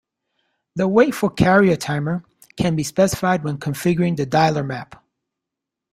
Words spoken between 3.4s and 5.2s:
when configuring the dialer map.